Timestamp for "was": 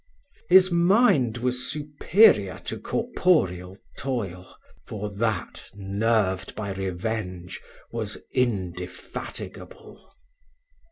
1.37-1.69, 7.91-8.17